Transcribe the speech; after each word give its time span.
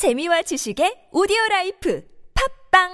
재미와 0.00 0.40
지식의 0.40 1.12
오디오 1.12 1.36
라이프 1.50 2.02
팝빵 2.72 2.88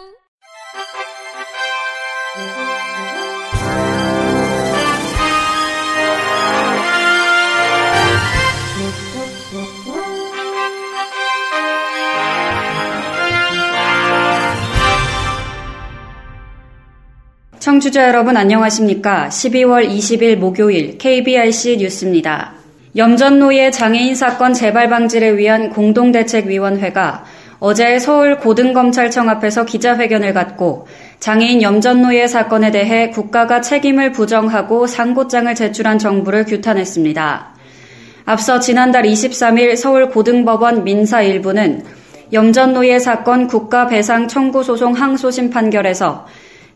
청취자 17.61 18.09
여러분 18.09 18.36
안녕하십니까? 18.36 19.29
12월 19.29 19.88
20일 19.88 20.34
목요일 20.38 20.98
KBRC 20.98 21.77
뉴스입니다. 21.77 22.66
염전노예 22.97 23.73
장애인 23.73 24.15
사건 24.15 24.55
재발 24.55 24.89
방지를 24.89 25.37
위한 25.37 25.69
공동대책위원회가 25.69 27.25
어제 27.59 27.99
서울 27.99 28.39
고등검찰청 28.39 29.29
앞에서 29.29 29.67
기자회견을 29.67 30.32
갖고 30.32 30.87
장애인 31.21 31.61
염전노예 31.61 32.27
사건에 32.27 32.70
대해 32.70 33.10
국가가 33.10 33.60
책임을 33.60 34.12
부정하고 34.12 34.87
상고장을 34.87 35.54
제출한 35.54 35.98
정부를 35.98 36.46
규탄했습니다. 36.46 37.54
앞서 38.24 38.60
지난달 38.60 39.02
23일 39.02 39.76
서울 39.76 40.09
고등법원 40.09 40.84
민사 40.84 41.20
1부는 41.23 41.82
염전노예 42.32 42.98
사건 42.98 43.46
국가 43.46 43.88
배상 43.88 44.26
청구 44.26 44.62
소송 44.62 44.95
항소심 44.95 45.51
판결에서 45.51 46.26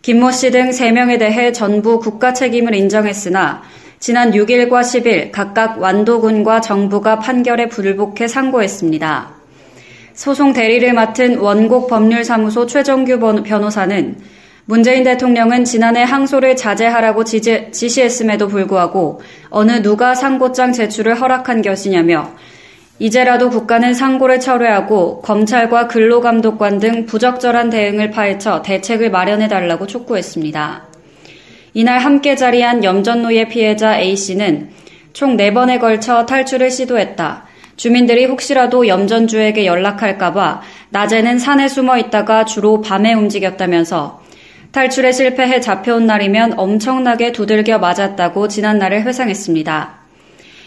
김모 0.02 0.32
씨 0.32 0.50
등 0.50 0.70
3명에 0.70 1.18
대해 1.18 1.52
전부 1.52 1.98
국가 1.98 2.34
책임을 2.34 2.74
인정했으나 2.74 3.62
지난 4.00 4.30
6일과 4.30 4.80
10일 4.80 5.30
각각 5.30 5.78
완도군과 5.78 6.62
정부가 6.62 7.18
판결에 7.18 7.68
불복해 7.68 8.28
상고했습니다. 8.28 9.28
소송 10.14 10.54
대리를 10.54 10.90
맡은 10.94 11.38
원곡 11.38 11.88
법률사무소 11.88 12.64
최정규 12.64 13.18
변호사는 13.42 14.16
문재인 14.64 15.04
대통령은 15.04 15.66
지난해 15.66 16.02
항소를 16.02 16.56
자제하라고 16.56 17.24
지시했음에도 17.24 18.48
불구하고 18.48 19.20
어느 19.50 19.82
누가 19.82 20.14
상고장 20.14 20.72
제출을 20.72 21.20
허락한 21.20 21.60
것이냐며 21.60 22.32
이제라도 22.98 23.50
국가는 23.50 23.92
상고를 23.92 24.40
철회하고 24.40 25.20
검찰과 25.20 25.88
근로감독관 25.88 26.78
등 26.78 27.04
부적절한 27.04 27.68
대응을 27.68 28.12
파헤쳐 28.12 28.62
대책을 28.62 29.10
마련해달라고 29.10 29.86
촉구했습니다. 29.86 30.89
이날 31.74 31.98
함께 31.98 32.34
자리한 32.36 32.82
염전노예 32.84 33.48
피해자 33.48 33.98
A씨는 33.98 34.70
총 35.12 35.36
4번에 35.36 35.80
걸쳐 35.80 36.26
탈출을 36.26 36.70
시도했다. 36.70 37.44
주민들이 37.76 38.26
혹시라도 38.26 38.86
염전주에게 38.88 39.64
연락할까봐 39.66 40.60
낮에는 40.90 41.38
산에 41.38 41.68
숨어 41.68 41.96
있다가 41.98 42.44
주로 42.44 42.80
밤에 42.80 43.14
움직였다면서 43.14 44.20
탈출에 44.72 45.12
실패해 45.12 45.60
잡혀온 45.60 46.06
날이면 46.06 46.58
엄청나게 46.58 47.32
두들겨 47.32 47.78
맞았다고 47.78 48.48
지난날을 48.48 49.02
회상했습니다. 49.02 50.00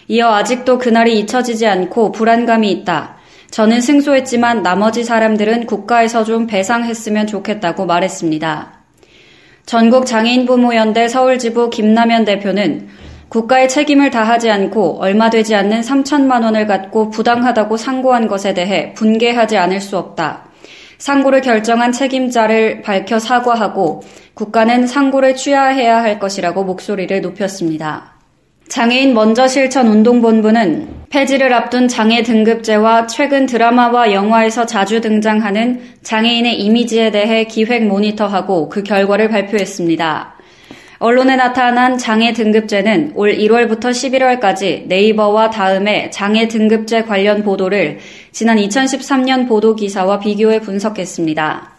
이어 0.09 0.33
아직도 0.33 0.77
그날이 0.77 1.19
잊혀지지 1.19 1.67
않고 1.67 2.11
불안감이 2.11 2.71
있다. 2.71 3.15
저는 3.51 3.81
승소했지만 3.81 4.63
나머지 4.63 5.03
사람들은 5.03 5.67
국가에서 5.67 6.23
좀 6.23 6.47
배상했으면 6.47 7.27
좋겠다고 7.27 7.85
말했습니다. 7.85 8.83
전국 9.66 10.06
장애인 10.06 10.45
부모연대 10.45 11.08
서울지부 11.08 11.69
김남현 11.69 12.25
대표는 12.25 12.89
국가의 13.30 13.70
책임을 13.70 14.11
다하지 14.11 14.52
않고 14.52 15.00
얼마 15.02 15.30
되지 15.30 15.55
않는 15.55 15.81
3천만 15.81 16.44
원을 16.44 16.67
갖고 16.67 17.09
부당하다고 17.09 17.78
상고한 17.78 18.28
것에 18.28 18.53
대해 18.53 18.94
분개하지 18.94 19.58
않을 19.58 19.81
수 19.81 19.97
없다. 19.97 20.44
상고를 21.00 21.42
결정한 21.42 21.92
책임자를 21.92 22.81
밝혀 22.81 23.20
사과하고 23.20 24.03
국가는 24.36 24.86
상고를 24.86 25.36
취하해야 25.36 26.03
할 26.03 26.20
것이라고 26.20 26.64
목소리를 26.64 27.22
높였습니다. 27.22 28.14
장애인 28.67 29.14
먼저 29.14 29.48
실천 29.48 29.87
운동본부는 29.87 31.02
폐지를 31.13 31.53
앞둔 31.53 31.87
장애 31.87 32.23
등급제와 32.23 33.05
최근 33.05 33.45
드라마와 33.45 34.13
영화에서 34.13 34.65
자주 34.65 34.99
등장하는 34.99 35.79
장애인의 36.01 36.59
이미지에 36.59 37.11
대해 37.11 37.43
기획 37.43 37.85
모니터하고 37.85 38.67
그 38.67 38.81
결과를 38.81 39.29
발표했습니다. 39.29 40.33
언론에 40.97 41.35
나타난 41.35 41.99
장애 41.99 42.33
등급제는 42.33 43.11
올 43.13 43.31
1월부터 43.31 43.91
11월까지 43.91 44.87
네이버와 44.87 45.51
다음에 45.51 46.09
장애 46.09 46.47
등급제 46.47 47.03
관련 47.03 47.43
보도를 47.43 47.99
지난 48.31 48.57
2013년 48.57 49.47
보도 49.47 49.75
기사와 49.75 50.17
비교해 50.17 50.61
분석했습니다. 50.61 51.73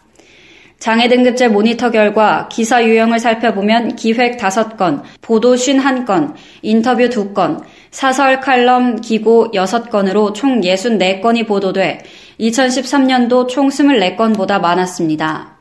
장애 0.78 1.08
등급제 1.08 1.48
모니터 1.48 1.90
결과 1.90 2.46
기사 2.48 2.84
유형을 2.84 3.18
살펴보면 3.18 3.96
기획 3.96 4.36
5건, 4.36 5.02
보도 5.22 5.54
51건, 5.54 6.34
인터뷰 6.60 7.08
2건, 7.08 7.62
사설 7.94 8.40
칼럼 8.40 9.00
기고 9.00 9.52
6건으로 9.52 10.34
총 10.34 10.60
64건이 10.62 11.46
보도돼 11.46 12.02
2013년도 12.40 13.46
총 13.46 13.68
24건보다 13.68 14.60
많았습니다. 14.60 15.56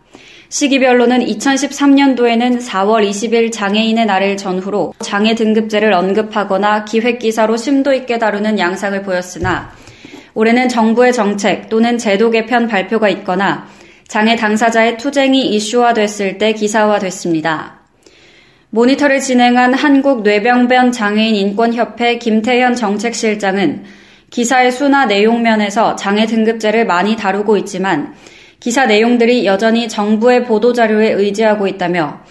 시기별로는 0.50 1.20
2013년도에는 1.28 2.60
4월 2.60 3.08
20일 3.08 3.52
장애인의 3.52 4.08
날을 4.08 4.38
전후로 4.38 4.96
장애 4.98 5.36
등급제를 5.36 5.94
언급하거나 5.94 6.86
기획 6.86 7.20
기사로 7.20 7.56
심도 7.56 7.94
있게 7.94 8.18
다루는 8.18 8.58
양상을 8.58 9.04
보였으나 9.04 9.70
올해는 10.34 10.70
정부의 10.70 11.14
정책 11.14 11.70
또는 11.70 12.00
제도 12.00 12.32
개편 12.32 12.68
발표가 12.68 13.10
있거나 13.10 13.68
장애 14.08 14.36
당사자의 14.36 14.98
투쟁이 14.98 15.50
이슈화됐을 15.50 16.40
때 16.40 16.54
기사화됐습니다. 16.54 17.83
모니터를 18.74 19.20
진행한 19.20 19.72
한국뇌병변 19.76 20.92
장애인 20.92 21.36
인권협회 21.36 22.18
김태현 22.18 22.76
정책실장은 22.76 23.84
기사의 24.32 24.72
수나 24.72 25.06
내용면에서 25.06 25.96
장애 25.96 26.26
등급제를 26.26 26.88
많이 26.88 27.16
다루고 27.16 27.56
있지만 27.58 28.16
기사 28.60 28.88
내용들이 28.88 29.46
여전히 29.46 29.88
정부의 29.88 30.46
보도자료에 30.46 31.12
의지하고 31.12 31.68
있다며 31.68 32.22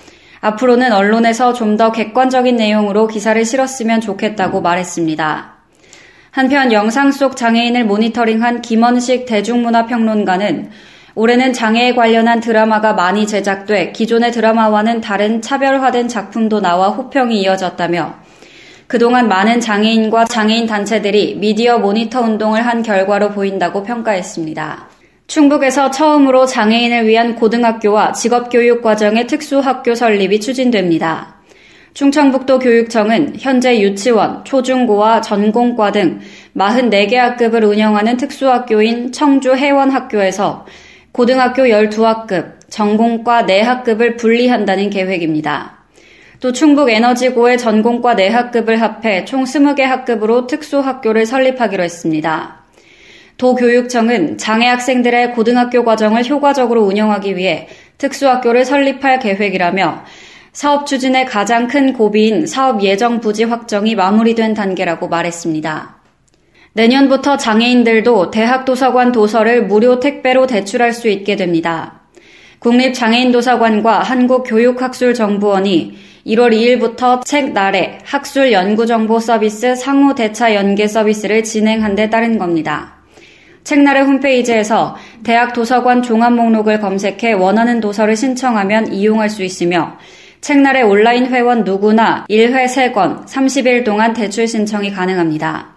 앞으로는 0.40 0.90
언론에서 0.92 1.52
좀 1.52 1.76
더 1.76 1.92
객관적인 1.92 2.56
내용으로 2.56 3.06
기사를 3.06 3.44
실었으면 3.44 4.00
좋겠다고 4.00 4.62
말했습니다. 4.62 5.52
한편 6.32 6.72
영상 6.72 7.12
속 7.12 7.36
장애인을 7.36 7.84
모니터링한 7.84 8.62
김원식 8.62 9.26
대중문화평론가는 9.26 10.70
올해는 11.14 11.52
장애에 11.52 11.94
관련한 11.94 12.40
드라마가 12.40 12.94
많이 12.94 13.26
제작돼 13.26 13.92
기존의 13.92 14.32
드라마와는 14.32 15.00
다른 15.00 15.42
차별화된 15.42 16.08
작품도 16.08 16.60
나와 16.60 16.88
호평이 16.88 17.40
이어졌다며 17.40 18.14
그동안 18.86 19.28
많은 19.28 19.60
장애인과 19.60 20.26
장애인 20.26 20.66
단체들이 20.66 21.36
미디어 21.36 21.78
모니터 21.78 22.20
운동을 22.20 22.66
한 22.66 22.82
결과로 22.82 23.30
보인다고 23.30 23.82
평가했습니다. 23.82 24.88
충북에서 25.26 25.90
처음으로 25.90 26.44
장애인을 26.44 27.06
위한 27.06 27.34
고등학교와 27.36 28.12
직업교육 28.12 28.82
과정의 28.82 29.26
특수학교 29.26 29.94
설립이 29.94 30.40
추진됩니다. 30.40 31.36
충청북도 31.94 32.58
교육청은 32.58 33.34
현재 33.38 33.80
유치원, 33.80 34.44
초중고와 34.44 35.20
전공과 35.20 35.92
등 35.92 36.20
44개 36.56 37.14
학급을 37.14 37.64
운영하는 37.64 38.16
특수학교인 38.16 39.12
청주 39.12 39.54
해원학교에서 39.54 40.66
고등학교 41.12 41.64
12학급, 41.64 42.70
전공과 42.70 43.44
4학급을 43.44 44.16
분리한다는 44.16 44.88
계획입니다. 44.88 45.82
또 46.40 46.52
충북 46.52 46.88
에너지고의 46.88 47.58
전공과 47.58 48.14
4학급을 48.14 48.76
합해 48.76 49.26
총 49.26 49.44
20개 49.44 49.82
학급으로 49.82 50.46
특수학교를 50.46 51.26
설립하기로 51.26 51.82
했습니다. 51.82 52.62
도교육청은 53.36 54.38
장애 54.38 54.66
학생들의 54.68 55.34
고등학교 55.34 55.84
과정을 55.84 56.26
효과적으로 56.26 56.82
운영하기 56.82 57.36
위해 57.36 57.68
특수학교를 57.98 58.64
설립할 58.64 59.18
계획이라며 59.18 60.04
사업 60.52 60.86
추진의 60.86 61.26
가장 61.26 61.68
큰 61.68 61.92
고비인 61.92 62.46
사업 62.46 62.82
예정 62.82 63.20
부지 63.20 63.44
확정이 63.44 63.94
마무리된 63.94 64.54
단계라고 64.54 65.08
말했습니다. 65.08 66.01
내년부터 66.74 67.36
장애인들도 67.36 68.30
대학 68.30 68.64
도서관 68.64 69.12
도서를 69.12 69.66
무료 69.66 70.00
택배로 70.00 70.46
대출할 70.46 70.92
수 70.92 71.08
있게 71.08 71.36
됩니다. 71.36 72.00
국립장애인도서관과 72.60 74.00
한국교육학술정보원이 74.00 75.94
1월 76.26 76.52
2일부터 76.52 77.24
책 77.24 77.52
나래 77.52 77.98
학술 78.04 78.52
연구 78.52 78.86
정보 78.86 79.18
서비스 79.18 79.74
상호 79.74 80.14
대차 80.14 80.54
연계 80.54 80.86
서비스를 80.86 81.42
진행한 81.42 81.94
데 81.96 82.08
따른 82.08 82.38
겁니다. 82.38 82.94
책나래 83.64 84.00
홈페이지에서 84.00 84.96
대학 85.24 85.52
도서관 85.52 86.02
종합 86.02 86.32
목록을 86.32 86.80
검색해 86.80 87.32
원하는 87.32 87.80
도서를 87.80 88.16
신청하면 88.16 88.92
이용할 88.92 89.28
수 89.28 89.42
있으며 89.42 89.98
책나래 90.40 90.82
온라인 90.82 91.26
회원 91.26 91.64
누구나 91.64 92.24
1회 92.28 92.64
3권 92.66 93.26
30일 93.26 93.84
동안 93.84 94.12
대출 94.12 94.48
신청이 94.48 94.92
가능합니다. 94.92 95.71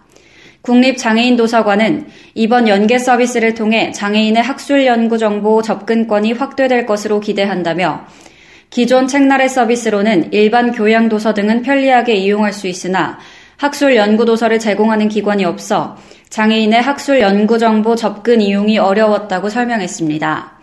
국립장애인도서관은 0.65 2.07
이번 2.33 2.67
연계 2.67 2.97
서비스를 2.97 3.53
통해 3.53 3.91
장애인의 3.91 4.41
학술 4.43 4.85
연구 4.85 5.17
정보 5.17 5.61
접근권이 5.61 6.33
확대될 6.33 6.85
것으로 6.85 7.19
기대한다며 7.19 8.05
기존 8.69 9.07
책나래 9.07 9.47
서비스로는 9.47 10.33
일반 10.33 10.71
교양 10.71 11.07
도서 11.07 11.33
등은 11.33 11.61
편리하게 11.61 12.15
이용할 12.15 12.51
수 12.51 12.67
있으나 12.67 13.19
학술 13.57 13.95
연구 13.95 14.25
도서를 14.25 14.59
제공하는 14.59 15.07
기관이 15.07 15.45
없어 15.45 15.95
장애인의 16.29 16.81
학술 16.81 17.21
연구 17.21 17.57
정보 17.57 17.95
접근 17.95 18.41
이용이 18.41 18.77
어려웠다고 18.77 19.47
설명했습니다. 19.47 20.55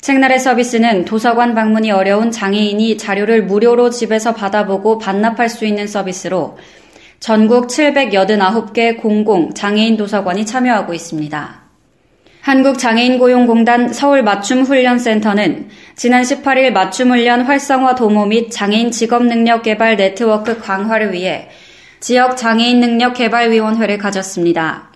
책나래 0.00 0.38
서비스는 0.38 1.04
도서관 1.04 1.54
방문이 1.54 1.90
어려운 1.90 2.30
장애인이 2.30 2.96
자료를 2.96 3.44
무료로 3.44 3.90
집에서 3.90 4.34
받아보고 4.34 4.98
반납할 4.98 5.50
수 5.50 5.66
있는 5.66 5.86
서비스로 5.86 6.56
전국 7.20 7.66
789개 7.68 8.96
공공 8.96 9.52
장애인 9.52 9.98
도서관이 9.98 10.46
참여하고 10.46 10.94
있습니다. 10.94 11.60
한국장애인고용공단 12.40 13.92
서울맞춤훈련센터는 13.92 15.68
지난 15.96 16.22
18일 16.22 16.70
맞춤훈련 16.70 17.42
활성화 17.42 17.94
도모 17.94 18.24
및 18.24 18.50
장애인 18.50 18.90
직업능력 18.90 19.62
개발 19.62 19.96
네트워크 19.96 20.58
강화를 20.58 21.12
위해 21.12 21.50
지역 22.00 22.38
장애인 22.38 22.80
능력 22.80 23.12
개발위원회를 23.12 23.98
가졌습니다. 23.98 24.90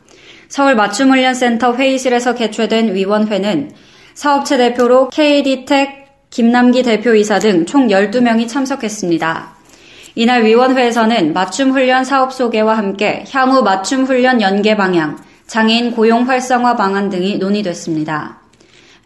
서울맞춤훈련센터 0.48 1.74
회의실에서 1.74 2.34
개최된 2.34 2.94
위원회는 2.94 3.72
사업체 4.14 4.56
대표로 4.56 5.10
KD텍 5.10 6.30
김남기 6.30 6.82
대표이사 6.82 7.38
등 7.38 7.66
총 7.66 7.88
12명이 7.88 8.48
참석했습니다. 8.48 9.53
이날 10.16 10.44
위원회에서는 10.44 11.32
맞춤 11.32 11.72
훈련 11.72 12.04
사업 12.04 12.32
소개와 12.32 12.78
함께 12.78 13.24
향후 13.32 13.62
맞춤 13.62 14.04
훈련 14.04 14.40
연계 14.40 14.76
방향, 14.76 15.18
장애인 15.46 15.92
고용 15.92 16.28
활성화 16.28 16.76
방안 16.76 17.10
등이 17.10 17.38
논의됐습니다. 17.38 18.38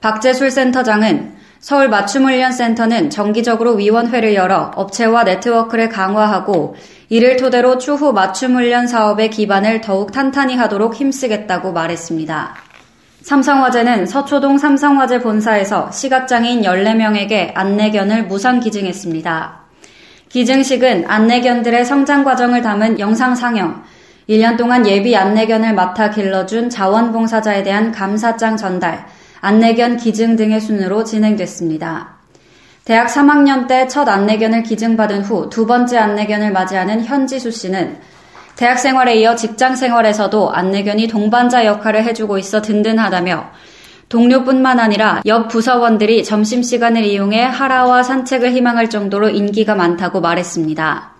박재술 0.00 0.50
센터장은 0.50 1.38
서울 1.60 1.88
맞춤훈련센터는 1.88 3.10
정기적으로 3.10 3.74
위원회를 3.74 4.34
열어 4.34 4.70
업체와 4.76 5.24
네트워크를 5.24 5.88
강화하고 5.88 6.76
이를 7.08 7.36
토대로 7.36 7.78
추후 7.78 8.12
맞춤훈련 8.12 8.86
사업의 8.86 9.30
기반을 9.30 9.80
더욱 9.80 10.12
탄탄히 10.12 10.56
하도록 10.56 10.94
힘쓰겠다고 10.94 11.72
말했습니다. 11.72 12.54
삼성화재는 13.22 14.06
서초동 14.06 14.58
삼성화재 14.58 15.20
본사에서 15.20 15.90
시각장애인 15.90 16.62
14명에게 16.62 17.50
안내견을 17.54 18.26
무상 18.26 18.60
기증했습니다. 18.60 19.67
기증식은 20.28 21.04
안내견들의 21.08 21.84
성장 21.84 22.24
과정을 22.24 22.62
담은 22.62 22.98
영상 22.98 23.34
상영, 23.34 23.82
1년 24.28 24.58
동안 24.58 24.86
예비 24.86 25.16
안내견을 25.16 25.74
맡아 25.74 26.10
길러준 26.10 26.68
자원봉사자에 26.68 27.62
대한 27.62 27.92
감사장 27.92 28.56
전달, 28.56 29.06
안내견 29.40 29.96
기증 29.96 30.36
등의 30.36 30.60
순으로 30.60 31.04
진행됐습니다. 31.04 32.18
대학 32.84 33.08
3학년 33.08 33.66
때 33.68 33.86
첫 33.88 34.08
안내견을 34.08 34.62
기증받은 34.62 35.22
후 35.22 35.48
두 35.50 35.66
번째 35.66 35.98
안내견을 35.98 36.52
맞이하는 36.52 37.04
현지수 37.04 37.50
씨는 37.50 37.98
대학 38.56 38.78
생활에 38.78 39.16
이어 39.16 39.36
직장 39.36 39.76
생활에서도 39.76 40.52
안내견이 40.52 41.06
동반자 41.06 41.64
역할을 41.64 42.04
해주고 42.04 42.38
있어 42.38 42.60
든든하다며 42.60 43.50
동료뿐만 44.08 44.80
아니라 44.80 45.22
옆 45.26 45.48
부서원들이 45.48 46.24
점심시간을 46.24 47.04
이용해 47.04 47.42
하라와 47.42 48.02
산책을 48.02 48.52
희망할 48.52 48.88
정도로 48.88 49.28
인기가 49.28 49.74
많다고 49.74 50.20
말했습니다. 50.20 51.12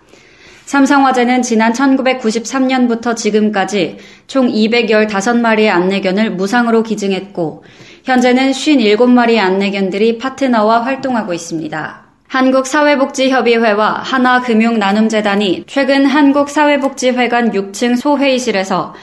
삼성화재는 0.65 1.41
지난 1.41 1.73
1993년부터 1.73 3.15
지금까지 3.15 3.97
총 4.27 4.47
215마리의 4.47 5.69
안내견을 5.69 6.31
무상으로 6.31 6.83
기증했고, 6.83 7.63
현재는 8.03 8.51
57마리의 8.51 9.37
안내견들이 9.37 10.19
파트너와 10.19 10.83
활동하고 10.83 11.33
있습니다. 11.33 12.03
한국사회복지협의회와 12.27 14.01
하나금융나눔재단이 14.03 15.63
최근 15.65 16.05
한국사회복지회관 16.05 17.51
6층 17.51 17.97
소회의실에서 17.97 18.93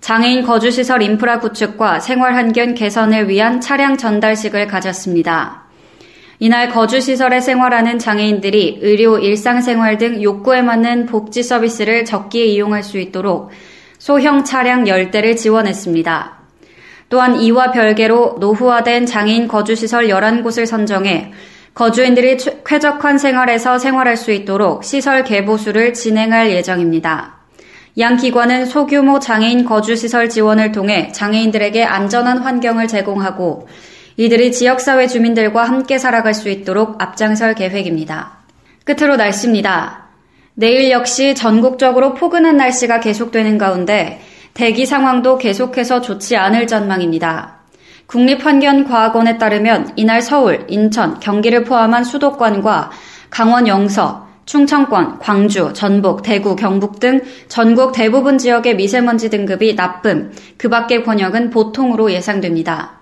장애인 0.00 0.44
거주시설 0.44 1.02
인프라 1.02 1.40
구축과 1.40 2.00
생활 2.00 2.34
환경 2.34 2.74
개선을 2.74 3.28
위한 3.28 3.60
차량 3.60 3.96
전달식을 3.96 4.66
가졌습니다. 4.66 5.66
이날 6.38 6.70
거주시설에 6.70 7.40
생활하는 7.40 7.98
장애인들이 7.98 8.80
의료, 8.82 9.18
일상생활 9.18 9.98
등 9.98 10.22
욕구에 10.22 10.62
맞는 10.62 11.06
복지 11.06 11.42
서비스를 11.42 12.04
적기에 12.04 12.44
이용할 12.44 12.82
수 12.82 12.98
있도록 12.98 13.50
소형 13.98 14.44
차량 14.44 14.84
10대를 14.84 15.36
지원했습니다. 15.36 16.36
또한 17.08 17.40
이와 17.40 17.70
별개로 17.70 18.36
노후화된 18.40 19.06
장애인 19.06 19.48
거주시설 19.48 20.08
11곳을 20.08 20.66
선정해 20.66 21.32
거주인들이 21.74 22.38
쾌적한 22.64 23.18
생활에서 23.18 23.78
생활할 23.78 24.16
수 24.16 24.32
있도록 24.32 24.82
시설 24.82 25.24
개보수를 25.24 25.92
진행할 25.94 26.50
예정입니다. 26.50 27.35
양 27.98 28.16
기관은 28.16 28.66
소규모 28.66 29.18
장애인 29.18 29.64
거주시설 29.64 30.28
지원을 30.28 30.72
통해 30.72 31.10
장애인들에게 31.12 31.82
안전한 31.82 32.38
환경을 32.38 32.88
제공하고 32.88 33.68
이들이 34.18 34.52
지역사회 34.52 35.06
주민들과 35.06 35.64
함께 35.64 35.98
살아갈 35.98 36.34
수 36.34 36.50
있도록 36.50 37.00
앞장설 37.00 37.54
계획입니다. 37.54 38.38
끝으로 38.84 39.16
날씨입니다. 39.16 40.06
내일 40.54 40.90
역시 40.90 41.34
전국적으로 41.34 42.14
포근한 42.14 42.56
날씨가 42.56 43.00
계속되는 43.00 43.58
가운데 43.58 44.20
대기 44.54 44.86
상황도 44.86 45.38
계속해서 45.38 46.00
좋지 46.00 46.36
않을 46.36 46.66
전망입니다. 46.66 47.56
국립환경과학원에 48.06 49.36
따르면 49.38 49.92
이날 49.96 50.22
서울, 50.22 50.64
인천, 50.68 51.18
경기를 51.20 51.64
포함한 51.64 52.04
수도권과 52.04 52.90
강원 53.28 53.66
영서, 53.66 54.25
충청권, 54.46 55.18
광주, 55.18 55.72
전북, 55.74 56.22
대구, 56.22 56.56
경북 56.56 57.00
등 57.00 57.20
전국 57.48 57.92
대부분 57.92 58.38
지역의 58.38 58.76
미세먼지 58.76 59.28
등급이 59.28 59.76
나쁨, 59.76 60.32
그 60.56 60.68
밖의 60.68 61.04
권역은 61.04 61.50
보통으로 61.50 62.10
예상됩니다. 62.12 63.00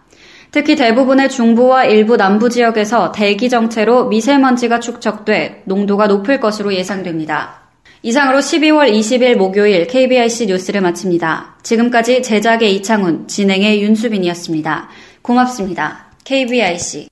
특히 0.51 0.77
대부분의 0.77 1.29
중부와 1.29 1.85
일부 1.85 2.17
남부 2.17 2.49
지역에서 2.49 3.13
대기 3.13 3.49
정체로 3.49 4.07
미세먼지가 4.07 4.81
축적돼 4.81 5.63
농도가 5.67 6.07
높을 6.07 6.41
것으로 6.41 6.73
예상됩니다. 6.73 7.65
이상으로 8.03 8.39
12월 8.39 8.93
20일 8.93 9.37
목요일 9.37 9.87
KBIC 9.87 10.47
뉴스를 10.47 10.81
마칩니다. 10.81 11.57
지금까지 11.63 12.23
제작의 12.23 12.77
이창훈, 12.77 13.27
진행의 13.27 13.83
윤수빈이었습니다. 13.83 14.89
고맙습니다. 15.23 16.07
KBIC 16.25 17.09